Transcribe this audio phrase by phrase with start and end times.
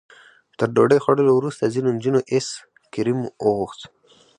[0.57, 2.47] تر ډوډۍ خوړلو وروسته ځینو نجونو ایس
[2.93, 3.81] کریم وغوښت.